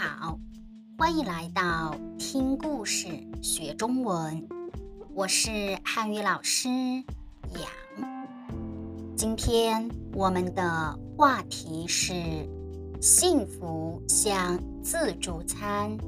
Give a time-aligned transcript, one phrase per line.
[0.00, 0.40] 好，
[0.96, 3.06] 欢迎来到听故事
[3.42, 4.48] 学中文。
[5.12, 7.68] 我是汉语老师杨。
[9.14, 12.14] 今天我们的话题是
[12.98, 15.98] 幸福像自助餐。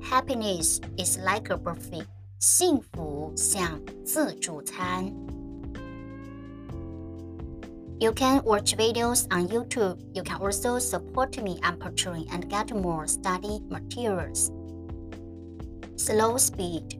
[0.00, 2.06] Happiness is like a buffet。
[2.38, 5.12] 幸福像自助餐。
[7.99, 9.97] You can watch videos on YouTube.
[10.13, 14.51] You can also support me on Patreon and get more study materials.
[15.95, 16.99] Slow speed.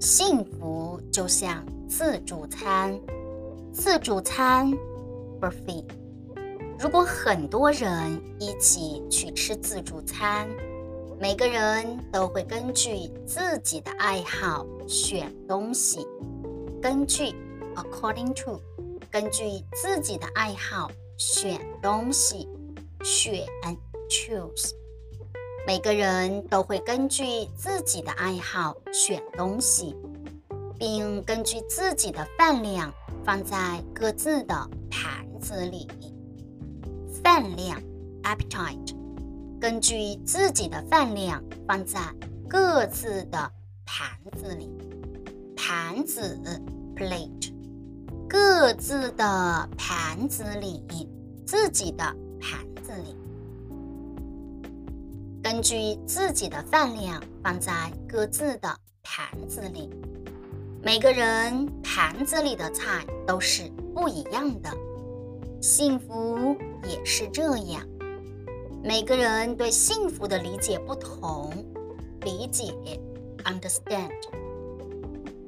[0.00, 3.00] 幸福就像自助餐，
[3.72, 4.72] 自助餐
[5.40, 5.84] buffet。
[6.78, 10.48] 如果很多人一起去吃自助餐，
[11.20, 16.06] 每个人都会根据自己的爱好选东西。
[16.80, 17.34] 根据
[17.74, 18.60] according to。
[19.11, 22.47] 根据自己的爱好选东西，
[23.03, 23.43] 选
[24.07, 24.71] choose。
[25.65, 27.23] 每个人都会根据
[27.55, 29.95] 自己的爱好选东西，
[30.77, 32.93] 并根据自己的饭量
[33.25, 35.87] 放在各自的盘子里。
[37.23, 37.81] 饭量
[38.21, 38.95] appetite，
[39.59, 41.99] 根据自己的饭量放在
[42.47, 43.51] 各自的
[43.85, 44.69] 盘子里。
[45.55, 46.39] 盘子
[46.95, 47.48] plate。
[48.29, 51.09] 各自的盘子里，
[51.47, 52.03] 自己的
[52.39, 53.15] 盘子里，
[55.41, 58.69] 根据自己的饭量放在各自的
[59.01, 59.89] 盘子里。
[60.83, 63.63] 每个人盘子里的菜都是
[63.95, 64.69] 不一样的，
[65.59, 66.55] 幸福
[66.87, 67.81] 也是这样。
[68.83, 71.51] 每个人对幸福的理解不同，
[72.21, 72.71] 理解
[73.43, 74.11] understand。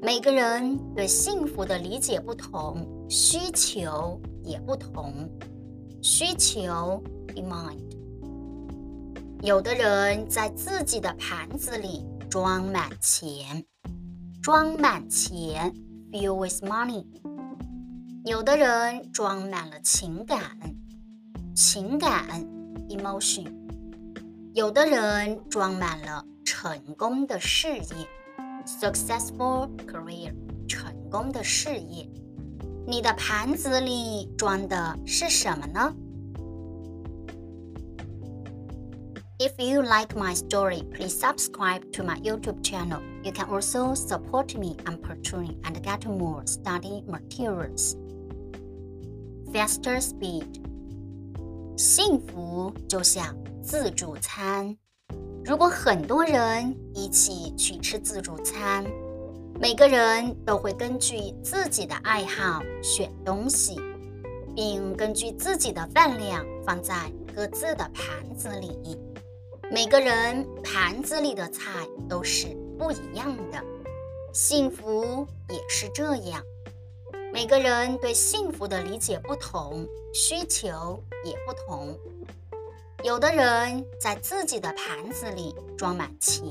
[0.03, 5.29] 每个人对幸福的理解不同，需求也不同。
[6.01, 7.77] 需求 demand。
[9.43, 13.63] 有的人在自己的盘子里装满钱，
[14.41, 15.71] 装满钱
[16.11, 17.05] fill with money。
[18.25, 20.57] 有的人装满了情感，
[21.55, 22.43] 情感
[22.89, 23.53] emotion。
[24.55, 28.07] 有的人装满了成功的事业。
[28.70, 30.34] Successful career，
[30.68, 32.08] 成功的事业。
[32.86, 35.94] 你的盘子里装的是什么呢？
[39.38, 43.00] If you like my story, please subscribe to my YouTube channel.
[43.22, 47.96] You can also support me on Patreon and get more study materials.
[49.52, 50.60] Faster speed，
[51.76, 54.76] 幸福就像自助餐。
[55.43, 58.85] 如果很多人一起去吃自助餐，
[59.59, 63.75] 每个人都会根据自己的爱好选东西，
[64.55, 68.97] 并根据自己的饭量放在各自的盘子里。
[69.71, 73.63] 每个人盘子里的菜都是不一样的，
[74.31, 76.43] 幸福也是这样。
[77.33, 81.97] 每个人对幸福的理解不同，需求也不同。
[83.03, 86.45] 有的人在自己的盘子里装满钱，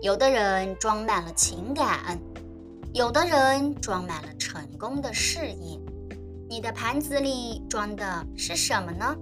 [0.00, 2.16] 有的人装满了情感，
[2.94, 5.80] 有的人装满了成功的事业。
[6.48, 9.16] 你的盘子里装的是什么呢？